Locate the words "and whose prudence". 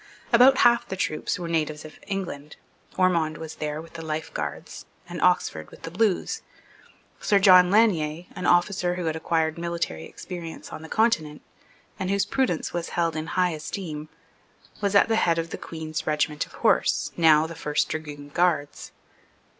11.99-12.73